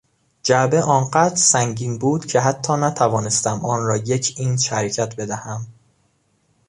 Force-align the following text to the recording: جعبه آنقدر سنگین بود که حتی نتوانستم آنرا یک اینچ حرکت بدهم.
جعبه 0.43 0.81
آنقدر 0.81 1.35
سنگین 1.35 1.97
بود 1.99 2.25
که 2.25 2.39
حتی 2.41 2.73
نتوانستم 2.73 3.65
آنرا 3.65 3.97
یک 3.97 4.33
اینچ 4.37 4.73
حرکت 4.73 5.15
بدهم. 5.15 5.67